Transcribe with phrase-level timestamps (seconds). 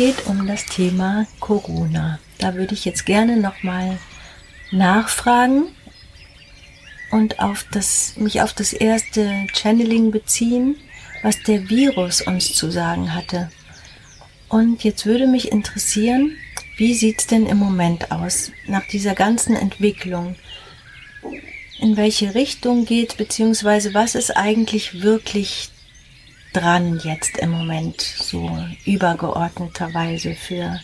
[0.00, 2.18] geht um das Thema Corona.
[2.38, 3.98] Da würde ich jetzt gerne nochmal
[4.70, 5.64] nachfragen
[7.10, 10.76] und auf das, mich auf das erste Channeling beziehen,
[11.22, 13.50] was der Virus uns zu sagen hatte.
[14.48, 16.34] Und jetzt würde mich interessieren,
[16.78, 20.34] wie sieht's denn im Moment aus nach dieser ganzen Entwicklung?
[21.78, 25.68] In welche Richtung geht, beziehungsweise was ist eigentlich wirklich
[26.52, 28.50] dran jetzt im Moment so
[28.84, 30.80] übergeordneterweise für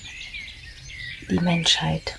[1.29, 2.19] die Menschheit?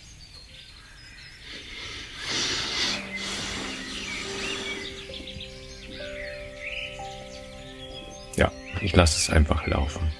[8.36, 10.12] Ja, ich lasse es einfach laufen.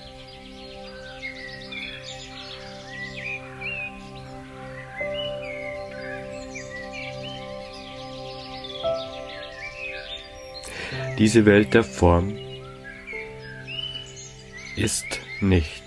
[11.18, 12.47] Diese Welt der Form
[14.78, 15.84] ist nicht.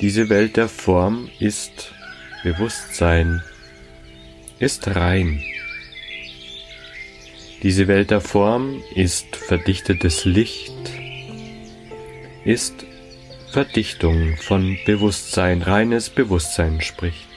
[0.00, 1.92] Diese Welt der Form ist
[2.42, 3.42] Bewusstsein,
[4.58, 5.42] ist rein.
[7.62, 10.72] Diese Welt der Form ist verdichtetes Licht,
[12.44, 12.86] ist
[13.50, 17.29] Verdichtung von Bewusstsein, reines Bewusstsein spricht.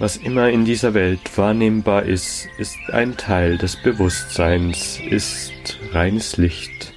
[0.00, 6.94] Was immer in dieser Welt wahrnehmbar ist, ist ein Teil des Bewusstseins, ist reines Licht.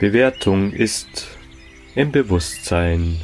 [0.00, 1.38] Bewertung ist
[1.94, 3.20] im Bewusstsein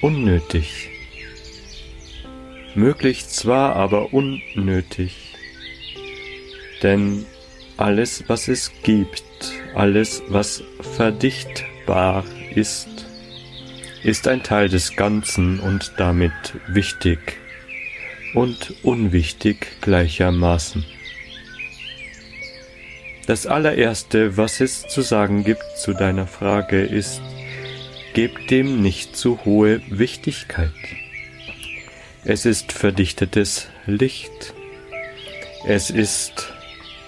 [0.00, 0.90] unnötig.
[2.76, 5.34] Möglich zwar, aber unnötig.
[6.84, 7.26] Denn
[7.78, 9.24] alles, was es gibt,
[9.74, 10.62] alles, was
[10.96, 12.24] verdichtbar
[12.54, 12.99] ist,
[14.02, 17.18] ist ein Teil des Ganzen und damit wichtig
[18.34, 20.84] und unwichtig gleichermaßen.
[23.26, 27.20] Das allererste, was es zu sagen gibt zu deiner Frage, ist,
[28.14, 30.72] gebt dem nicht zu hohe Wichtigkeit.
[32.24, 34.54] Es ist verdichtetes Licht.
[35.66, 36.52] Es ist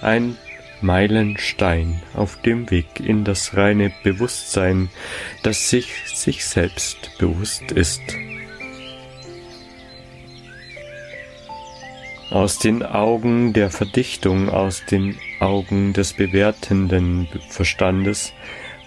[0.01, 0.37] ein
[0.81, 4.91] Meilenstein auf dem Weg in das reine Bewusstsein,
[5.43, 5.89] das sich
[6.23, 8.01] sich selbst bewusst ist.
[12.31, 18.33] Aus den Augen der Verdichtung, aus den Augen des bewertenden Verstandes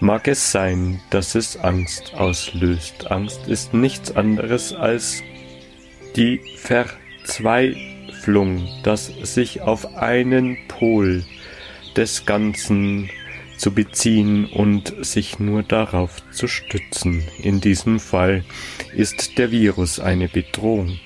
[0.00, 3.10] mag es sein, dass es Angst auslöst.
[3.10, 5.22] Angst ist nichts anderes als
[6.16, 11.24] die Verzweiflung, das sich auf einen Pol
[11.96, 13.10] des Ganzen
[13.56, 17.24] zu beziehen und sich nur darauf zu stützen.
[17.42, 18.44] In diesem Fall
[18.94, 20.98] ist der Virus eine Bedrohung.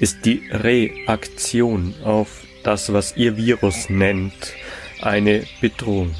[0.00, 4.54] Ist die Reaktion auf das, was ihr Virus nennt,
[5.00, 6.14] eine Bedrohung.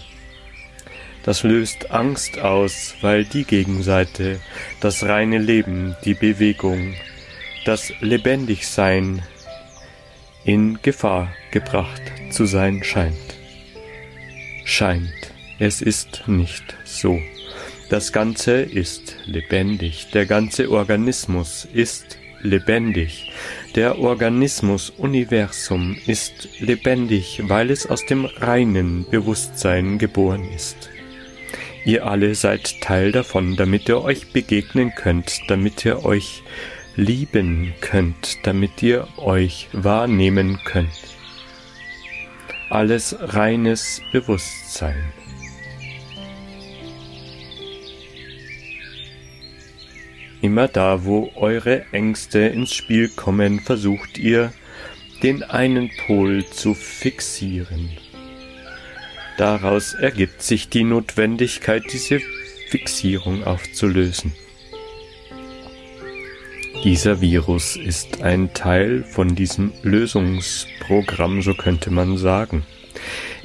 [1.24, 4.40] Das löst Angst aus, weil die Gegenseite,
[4.80, 6.94] das reine Leben, die Bewegung,
[7.64, 9.22] das Lebendigsein
[10.44, 13.31] in Gefahr gebracht zu sein scheint.
[14.64, 17.20] Scheint, es ist nicht so.
[17.90, 23.32] Das Ganze ist lebendig, der ganze Organismus ist lebendig.
[23.74, 30.90] Der Organismus Universum ist lebendig, weil es aus dem reinen Bewusstsein geboren ist.
[31.84, 36.42] Ihr alle seid Teil davon, damit ihr euch begegnen könnt, damit ihr euch
[36.94, 41.11] lieben könnt, damit ihr euch wahrnehmen könnt.
[42.72, 45.12] Alles reines Bewusstsein.
[50.40, 54.54] Immer da, wo eure Ängste ins Spiel kommen, versucht ihr,
[55.22, 57.90] den einen Pol zu fixieren.
[59.36, 62.20] Daraus ergibt sich die Notwendigkeit, diese
[62.70, 64.32] Fixierung aufzulösen.
[66.84, 72.66] Dieser Virus ist ein Teil von diesem Lösungsprogramm, so könnte man sagen.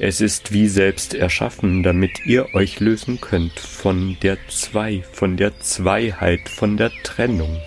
[0.00, 5.56] Es ist wie selbst erschaffen, damit ihr euch lösen könnt von der Zwei, von der
[5.60, 7.60] Zweiheit, von der Trennung,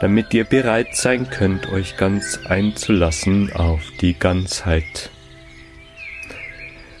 [0.00, 5.10] damit ihr bereit sein könnt, euch ganz einzulassen auf die Ganzheit.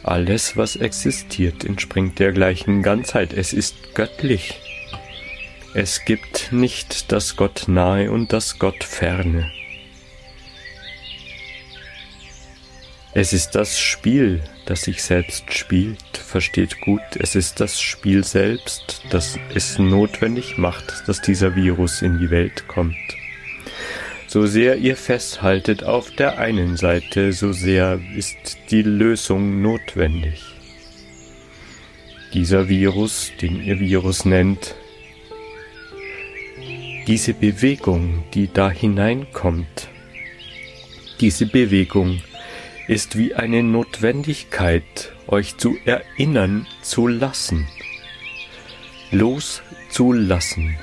[0.04, 3.32] Alles, was existiert, entspringt der gleichen Ganzheit.
[3.32, 4.69] Es ist göttlich.
[5.72, 9.52] Es gibt nicht das Gott nahe und das Gott ferne.
[13.14, 19.02] Es ist das Spiel, das sich selbst spielt, versteht gut, es ist das Spiel selbst,
[19.10, 22.96] das es notwendig macht, dass dieser Virus in die Welt kommt.
[24.26, 30.42] So sehr ihr festhaltet auf der einen Seite, so sehr ist die Lösung notwendig.
[32.34, 34.74] Dieser Virus, den ihr Virus nennt,
[37.10, 39.88] diese Bewegung, die da hineinkommt,
[41.20, 42.22] diese Bewegung
[42.86, 47.66] ist wie eine Notwendigkeit, euch zu erinnern zu lassen,
[49.10, 50.76] loszulassen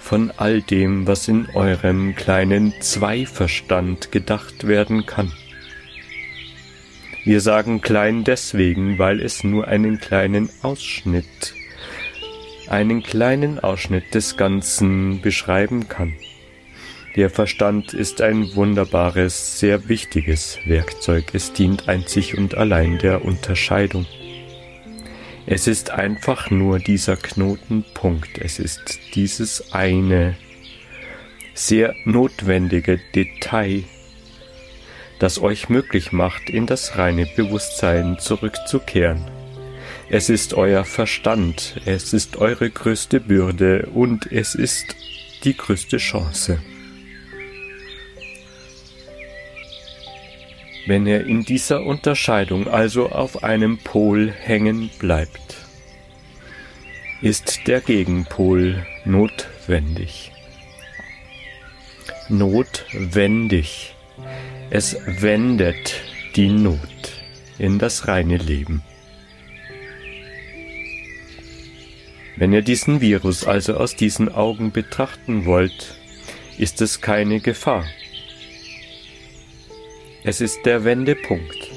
[0.00, 5.30] von all dem, was in eurem kleinen Zweiverstand gedacht werden kann.
[7.22, 11.54] Wir sagen klein deswegen, weil es nur einen kleinen Ausschnitt,
[12.70, 16.14] einen kleinen Ausschnitt des Ganzen beschreiben kann.
[17.16, 21.24] Der Verstand ist ein wunderbares, sehr wichtiges Werkzeug.
[21.32, 24.06] Es dient einzig und allein der Unterscheidung.
[25.46, 28.38] Es ist einfach nur dieser Knotenpunkt.
[28.38, 30.36] Es ist dieses eine
[31.54, 33.82] sehr notwendige Detail,
[35.18, 39.39] das euch möglich macht, in das reine Bewusstsein zurückzukehren.
[40.10, 44.96] Es ist euer Verstand, es ist eure größte Bürde und es ist
[45.44, 46.60] die größte Chance.
[50.90, 55.56] wenn er in dieser Unterscheidung also auf einem Pol hängen bleibt,
[57.22, 60.32] ist der Gegenpol notwendig.
[62.28, 63.94] Notwendig.
[64.70, 66.00] Es wendet
[66.34, 66.78] die Not
[67.58, 68.82] in das reine Leben.
[72.40, 75.94] Wenn ihr diesen Virus also aus diesen Augen betrachten wollt,
[76.56, 77.84] ist es keine Gefahr.
[80.24, 81.70] Es ist der Wendepunkt.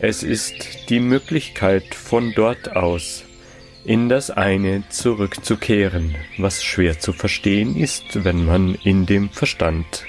[0.00, 3.22] Es ist die Möglichkeit von dort aus
[3.84, 10.06] in das eine zurückzukehren, was schwer zu verstehen ist, wenn man in dem Verstand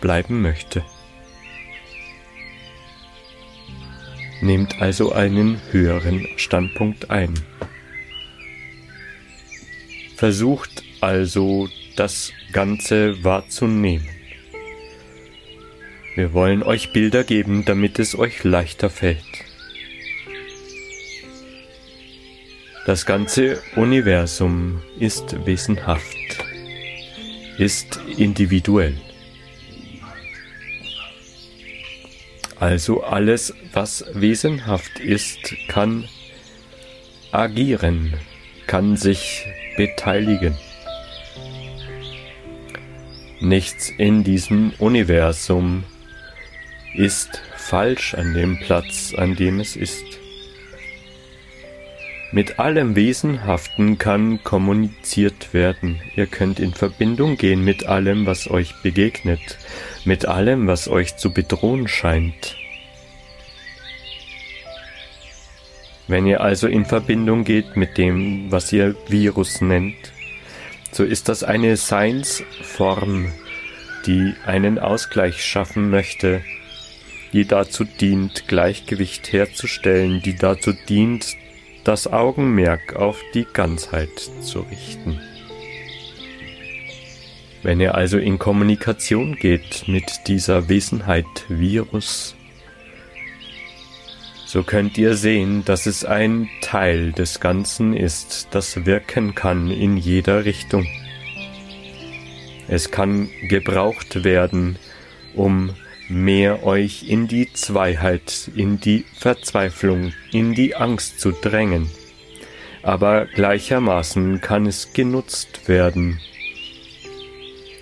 [0.00, 0.84] bleiben möchte.
[4.40, 7.34] Nehmt also einen höheren Standpunkt ein.
[10.18, 14.04] Versucht also das Ganze wahrzunehmen.
[16.16, 19.22] Wir wollen euch Bilder geben, damit es euch leichter fällt.
[22.84, 26.16] Das ganze Universum ist wesenhaft,
[27.56, 29.00] ist individuell.
[32.58, 36.08] Also alles, was wesenhaft ist, kann
[37.30, 38.14] agieren,
[38.68, 40.56] kann sich beteiligen.
[43.40, 45.84] Nichts in diesem Universum
[46.94, 50.04] ist falsch an dem Platz, an dem es ist.
[52.30, 55.98] Mit allem Wesenhaften kann kommuniziert werden.
[56.14, 59.56] Ihr könnt in Verbindung gehen mit allem, was euch begegnet,
[60.04, 62.57] mit allem, was euch zu bedrohen scheint.
[66.08, 70.12] Wenn ihr also in Verbindung geht mit dem, was ihr Virus nennt,
[70.90, 73.30] so ist das eine Seinsform,
[74.06, 76.42] die einen Ausgleich schaffen möchte
[77.32, 81.36] die dazu dient, Gleichgewicht herzustellen, die dazu dient,
[81.84, 84.10] das Augenmerk auf die Ganzheit
[84.40, 85.20] zu richten.
[87.62, 92.34] Wenn ihr also in Kommunikation geht mit dieser Wesenheit Virus,
[94.48, 99.98] so könnt ihr sehen, dass es ein Teil des Ganzen ist, das wirken kann in
[99.98, 100.86] jeder Richtung.
[102.66, 104.78] Es kann gebraucht werden,
[105.34, 105.74] um
[106.08, 111.90] mehr euch in die Zweiheit, in die Verzweiflung, in die Angst zu drängen.
[112.82, 116.20] Aber gleichermaßen kann es genutzt werden.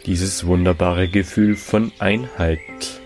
[0.05, 3.01] Dieses wunderbare Gefühl von Einheit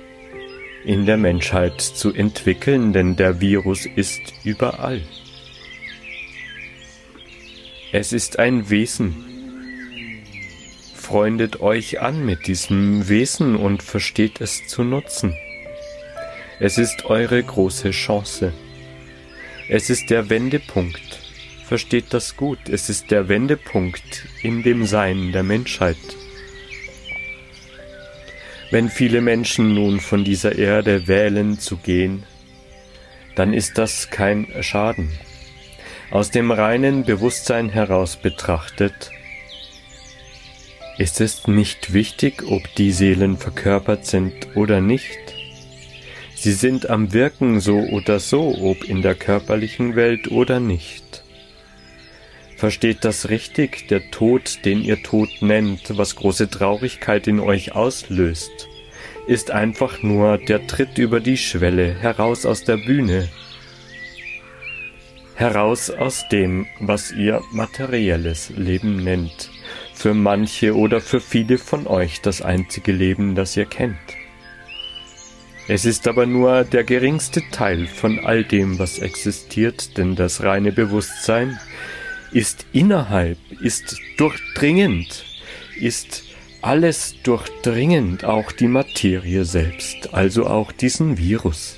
[0.84, 5.02] in der Menschheit zu entwickeln, denn der Virus ist überall.
[7.92, 9.16] Es ist ein Wesen,
[10.94, 15.34] freundet euch an mit diesem Wesen und versteht es zu nutzen.
[16.60, 18.52] Es ist eure große Chance.
[19.68, 21.18] Es ist der Wendepunkt.
[21.66, 22.68] Versteht das gut.
[22.68, 25.96] Es ist der Wendepunkt in dem Sein der Menschheit.
[28.70, 32.22] Wenn viele Menschen nun von dieser Erde wählen zu gehen,
[33.34, 35.10] dann ist das kein Schaden.
[36.10, 39.10] Aus dem reinen Bewusstsein heraus betrachtet,
[40.98, 45.18] ist es nicht wichtig, ob die Seelen verkörpert sind oder nicht?
[46.34, 51.19] Sie sind am Wirken so oder so, ob in der körperlichen Welt oder nicht.
[52.60, 58.68] Versteht das richtig, der Tod, den ihr Tod nennt, was große Traurigkeit in euch auslöst,
[59.26, 63.30] ist einfach nur der Tritt über die Schwelle, heraus aus der Bühne,
[65.36, 69.50] heraus aus dem, was ihr materielles Leben nennt,
[69.94, 73.96] für manche oder für viele von euch das einzige Leben, das ihr kennt.
[75.66, 80.72] Es ist aber nur der geringste Teil von all dem, was existiert, denn das reine
[80.72, 81.58] Bewusstsein
[82.32, 85.24] ist innerhalb, ist durchdringend,
[85.78, 86.24] ist
[86.62, 91.76] alles durchdringend, auch die Materie selbst, also auch diesen Virus.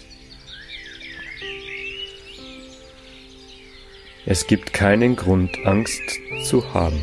[4.25, 6.03] Es gibt keinen Grund, Angst
[6.45, 7.01] zu haben.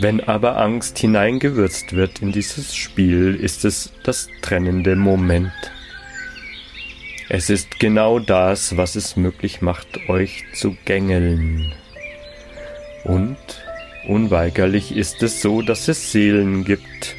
[0.00, 5.52] Wenn aber Angst hineingewürzt wird in dieses Spiel, ist es das trennende Moment.
[7.30, 11.74] Es ist genau das, was es möglich macht, euch zu gängeln.
[13.04, 13.36] Und
[14.06, 17.16] unweigerlich ist es so, dass es Seelen gibt,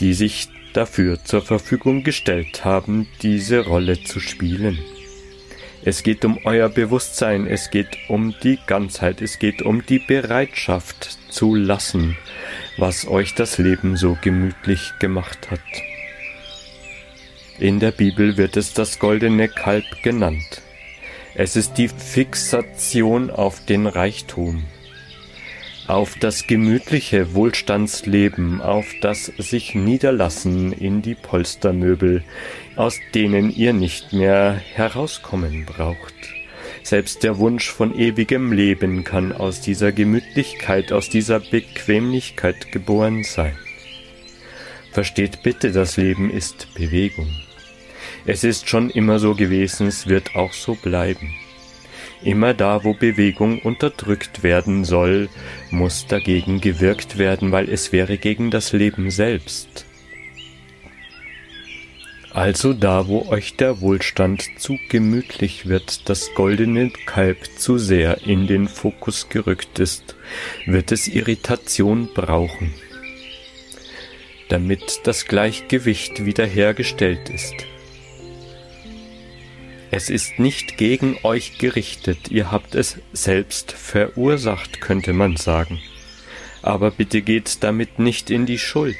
[0.00, 4.78] die sich dafür zur Verfügung gestellt haben, diese Rolle zu spielen.
[5.82, 11.18] Es geht um euer Bewusstsein, es geht um die Ganzheit, es geht um die Bereitschaft
[11.30, 12.18] zu lassen,
[12.76, 15.60] was euch das Leben so gemütlich gemacht hat.
[17.58, 20.62] In der Bibel wird es das goldene Kalb genannt.
[21.34, 24.64] Es ist die Fixation auf den Reichtum,
[25.86, 32.24] auf das gemütliche Wohlstandsleben, auf das sich niederlassen in die Polstermöbel,
[32.74, 36.14] aus denen ihr nicht mehr herauskommen braucht.
[36.82, 43.56] Selbst der Wunsch von ewigem Leben kann aus dieser Gemütlichkeit, aus dieser Bequemlichkeit geboren sein.
[44.90, 47.30] Versteht bitte, das Leben ist Bewegung.
[48.32, 51.34] Es ist schon immer so gewesen, es wird auch so bleiben.
[52.22, 55.28] Immer da, wo Bewegung unterdrückt werden soll,
[55.72, 59.84] muss dagegen gewirkt werden, weil es wäre gegen das Leben selbst.
[62.32, 68.46] Also da, wo euch der Wohlstand zu gemütlich wird, das goldene Kalb zu sehr in
[68.46, 70.14] den Fokus gerückt ist,
[70.66, 72.72] wird es Irritation brauchen,
[74.48, 77.66] damit das Gleichgewicht wiederhergestellt ist.
[79.92, 85.80] Es ist nicht gegen euch gerichtet, ihr habt es selbst verursacht, könnte man sagen.
[86.62, 88.96] Aber bitte geht damit nicht in die Schuld.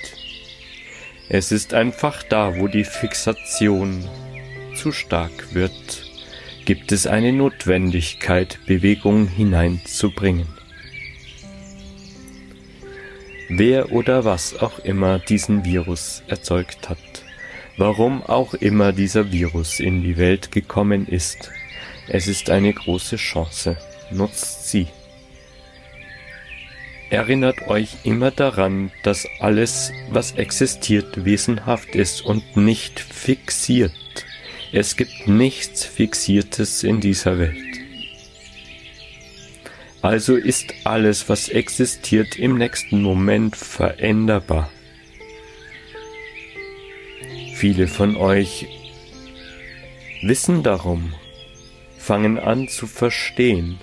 [1.28, 4.04] Es ist einfach da, wo die Fixation
[4.74, 6.10] zu stark wird,
[6.64, 10.48] gibt es eine Notwendigkeit, Bewegung hineinzubringen.
[13.48, 16.98] Wer oder was auch immer diesen Virus erzeugt hat,
[17.76, 21.50] Warum auch immer dieser Virus in die Welt gekommen ist,
[22.08, 23.76] es ist eine große Chance.
[24.10, 24.88] Nutzt sie.
[27.10, 33.92] Erinnert euch immer daran, dass alles, was existiert, wesenhaft ist und nicht fixiert.
[34.72, 37.56] Es gibt nichts Fixiertes in dieser Welt.
[40.02, 44.70] Also ist alles, was existiert, im nächsten Moment veränderbar.
[47.60, 48.68] Viele von euch
[50.22, 51.12] wissen darum,
[51.98, 53.78] fangen an zu verstehen,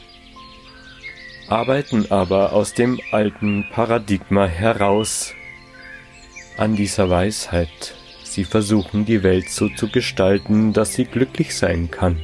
[1.47, 5.35] arbeiten aber aus dem alten Paradigma heraus
[6.57, 7.93] an dieser Weisheit.
[8.23, 12.17] Sie versuchen die Welt so zu gestalten, dass sie glücklich sein kann.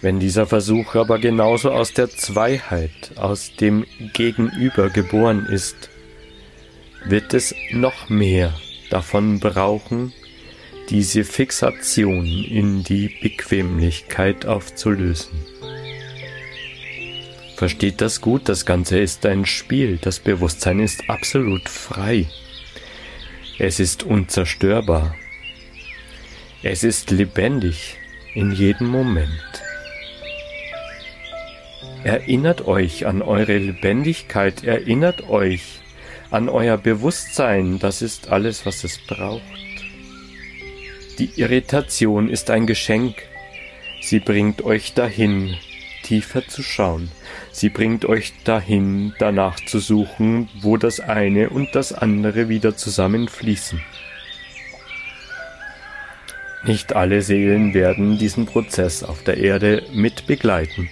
[0.00, 5.88] Wenn dieser Versuch aber genauso aus der Zweiheit, aus dem Gegenüber geboren ist,
[7.06, 8.54] wird es noch mehr
[8.90, 10.12] davon brauchen,
[10.90, 15.38] diese Fixation in die Bequemlichkeit aufzulösen.
[17.56, 22.26] Versteht das gut, das Ganze ist ein Spiel, das Bewusstsein ist absolut frei.
[23.58, 25.14] Es ist unzerstörbar.
[26.62, 27.96] Es ist lebendig
[28.34, 29.30] in jedem Moment.
[32.02, 35.83] Erinnert euch an eure Lebendigkeit, erinnert euch
[36.34, 39.40] an euer Bewusstsein, das ist alles, was es braucht.
[41.20, 43.14] Die Irritation ist ein Geschenk.
[44.00, 45.56] Sie bringt euch dahin,
[46.02, 47.08] tiefer zu schauen.
[47.52, 53.80] Sie bringt euch dahin, danach zu suchen, wo das eine und das andere wieder zusammenfließen.
[56.64, 60.90] Nicht alle Seelen werden diesen Prozess auf der Erde mit begleiten.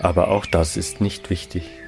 [0.00, 1.79] Aber auch das ist nicht wichtig.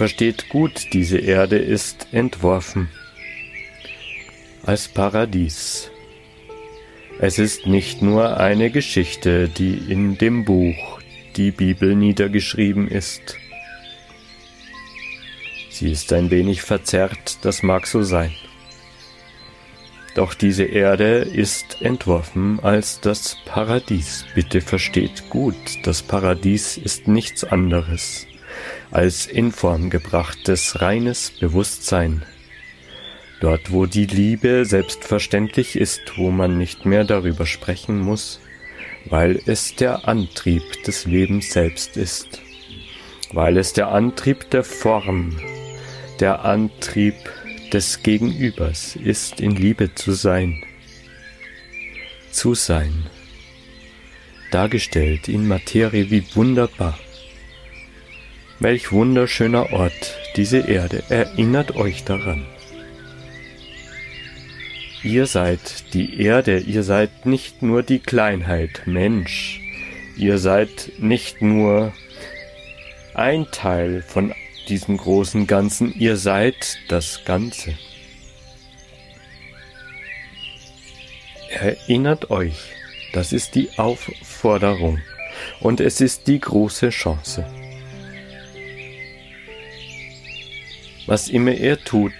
[0.00, 2.88] Versteht gut, diese Erde ist entworfen
[4.64, 5.90] als Paradies.
[7.18, 11.02] Es ist nicht nur eine Geschichte, die in dem Buch,
[11.36, 13.36] die Bibel, niedergeschrieben ist.
[15.68, 18.32] Sie ist ein wenig verzerrt, das mag so sein.
[20.14, 24.24] Doch diese Erde ist entworfen als das Paradies.
[24.34, 28.29] Bitte versteht gut, das Paradies ist nichts anderes
[28.90, 32.24] als in Form gebrachtes reines Bewusstsein,
[33.40, 38.38] Dort, wo die Liebe selbstverständlich ist, wo man nicht mehr darüber sprechen muss,
[39.06, 42.42] weil es der Antrieb des Lebens selbst ist,
[43.32, 45.38] weil es der Antrieb der Form,
[46.20, 47.14] der Antrieb
[47.72, 50.62] des Gegenübers ist, in Liebe zu sein,
[52.30, 53.06] zu sein,
[54.50, 56.98] dargestellt in Materie wie wunderbar.
[58.62, 62.44] Welch wunderschöner Ort diese Erde erinnert euch daran.
[65.02, 69.62] Ihr seid die Erde, ihr seid nicht nur die Kleinheit, Mensch,
[70.14, 71.94] ihr seid nicht nur
[73.14, 74.34] ein Teil von
[74.68, 77.72] diesem großen Ganzen, ihr seid das Ganze.
[81.48, 82.72] Erinnert euch,
[83.14, 85.00] das ist die Aufforderung
[85.60, 87.46] und es ist die große Chance.
[91.10, 92.12] Was immer ihr tut,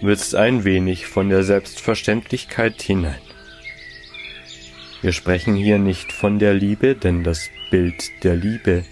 [0.00, 3.20] wird's ein wenig von der Selbstverständlichkeit hinein.
[5.00, 8.84] Wir sprechen hier nicht von der Liebe, denn das Bild der Liebe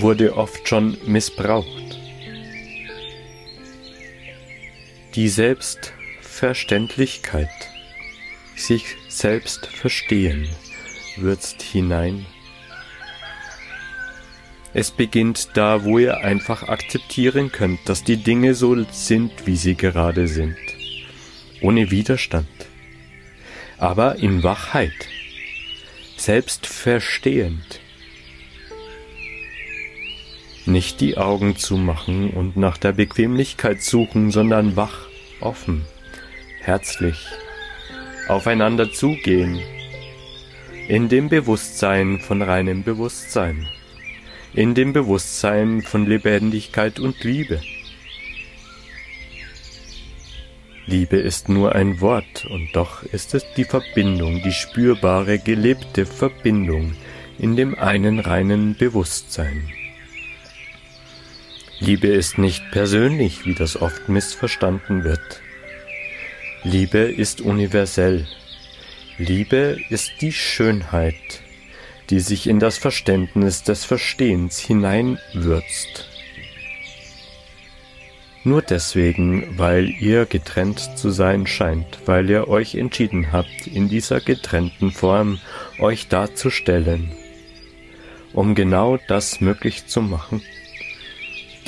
[0.00, 1.98] wurde oft schon missbraucht.
[5.14, 7.48] Die Selbstverständlichkeit,
[8.56, 10.46] sich selbst verstehen,
[11.16, 12.26] würzt hinein
[14.76, 19.74] es beginnt da, wo ihr einfach akzeptieren könnt, dass die Dinge so sind, wie sie
[19.74, 20.58] gerade sind.
[21.62, 22.46] Ohne Widerstand.
[23.78, 24.92] Aber in Wachheit.
[26.18, 27.80] Selbstverstehend.
[30.66, 35.06] Nicht die Augen zumachen und nach der Bequemlichkeit suchen, sondern wach,
[35.40, 35.86] offen,
[36.60, 37.24] herzlich,
[38.28, 39.58] aufeinander zugehen,
[40.86, 43.66] in dem Bewusstsein von reinem Bewusstsein
[44.56, 47.60] in dem Bewusstsein von Lebendigkeit und Liebe.
[50.86, 56.94] Liebe ist nur ein Wort, und doch ist es die Verbindung, die spürbare, gelebte Verbindung
[57.38, 59.70] in dem einen reinen Bewusstsein.
[61.78, 65.42] Liebe ist nicht persönlich, wie das oft missverstanden wird.
[66.62, 68.26] Liebe ist universell.
[69.18, 71.42] Liebe ist die Schönheit,
[72.10, 76.08] die sich in das Verständnis des Verstehens hineinwürzt.
[78.44, 84.20] Nur deswegen, weil ihr getrennt zu sein scheint, weil ihr euch entschieden habt, in dieser
[84.20, 85.40] getrennten Form
[85.80, 87.10] euch darzustellen,
[88.32, 90.42] um genau das möglich zu machen,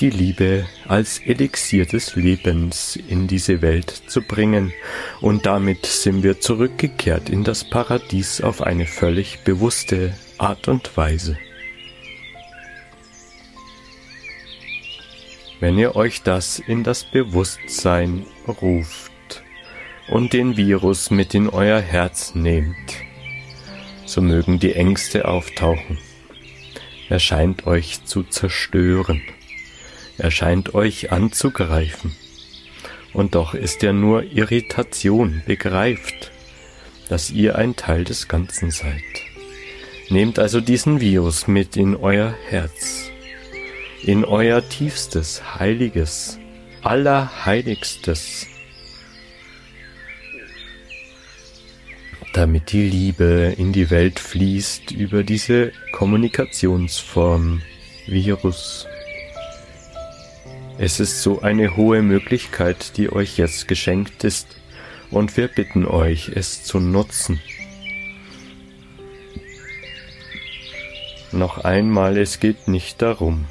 [0.01, 4.73] die Liebe als Elixier des Lebens in diese Welt zu bringen,
[5.21, 11.37] und damit sind wir zurückgekehrt in das Paradies auf eine völlig bewusste Art und Weise.
[15.61, 19.43] Wenn ihr euch das in das Bewusstsein ruft
[20.09, 22.95] und den Virus mit in euer Herz nehmt,
[24.05, 25.99] so mögen die Ängste auftauchen.
[27.09, 29.21] Er scheint euch zu zerstören.
[30.18, 32.14] Er scheint euch anzugreifen.
[33.12, 36.33] Und doch ist er nur Irritation, begreift,
[37.09, 39.02] dass ihr ein Teil des Ganzen seid.
[40.11, 43.11] Nehmt also diesen Virus mit in euer Herz,
[44.02, 46.38] in euer tiefstes, heiliges,
[46.83, 48.46] allerheiligstes,
[52.33, 57.62] damit die Liebe in die Welt fließt über diese Kommunikationsform
[58.07, 58.87] Virus.
[60.81, 64.57] Es ist so eine hohe Möglichkeit, die euch jetzt geschenkt ist,
[65.11, 67.41] und wir bitten euch, es zu nutzen.
[71.33, 73.47] Noch einmal, es geht nicht darum,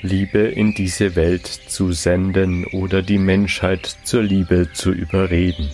[0.00, 5.70] Liebe in diese Welt zu senden oder die Menschheit zur Liebe zu überreden.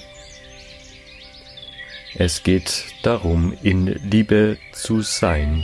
[2.17, 5.63] Es geht darum, in Liebe zu sein,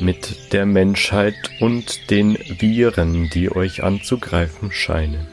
[0.00, 5.26] mit der Menschheit und den Viren, die euch anzugreifen scheinen.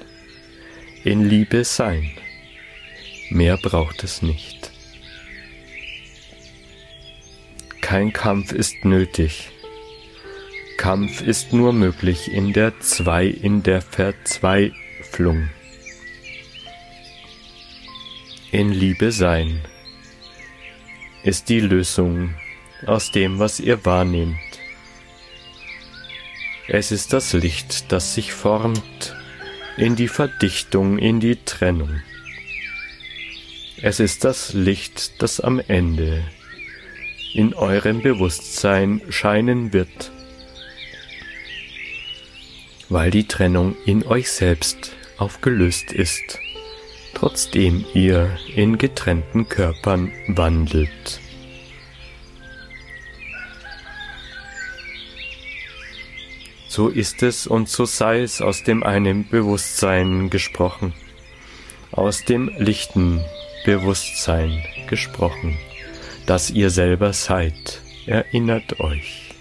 [1.04, 2.12] In Liebe sein.
[3.30, 4.72] Mehr braucht es nicht.
[7.82, 9.50] Kein Kampf ist nötig.
[10.78, 15.50] Kampf ist nur möglich in der Zwei, in der Verzweiflung.
[18.52, 19.62] In Liebe sein,
[21.24, 22.34] ist die Lösung
[22.86, 24.51] aus dem, was ihr wahrnehmt.
[26.68, 29.16] Es ist das Licht, das sich formt
[29.78, 32.02] in die Verdichtung, in die Trennung.
[33.82, 36.24] Es ist das Licht, das am Ende
[37.34, 40.12] in eurem Bewusstsein scheinen wird,
[42.90, 46.40] weil die Trennung in euch selbst aufgelöst ist,
[47.16, 51.22] trotzdem ihr in getrennten Körpern wandelt.
[56.72, 60.94] So ist es und so sei es aus dem einen Bewusstsein gesprochen,
[61.92, 63.20] aus dem lichten
[63.66, 65.58] Bewusstsein gesprochen,
[66.28, 67.82] das ihr selber seid.
[68.06, 69.32] Erinnert euch.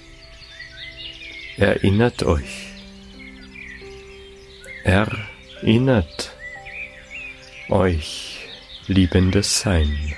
[1.56, 2.66] Erinnert euch.
[4.82, 6.36] Erinnert
[7.68, 8.48] euch,
[8.88, 10.16] liebendes Sein.